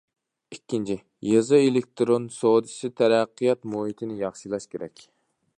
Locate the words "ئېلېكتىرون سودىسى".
1.65-2.93